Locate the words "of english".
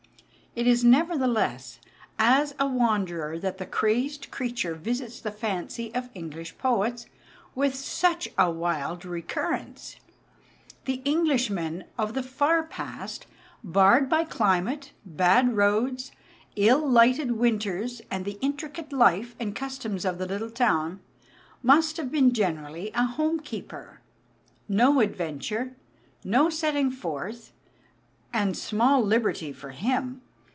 5.95-6.57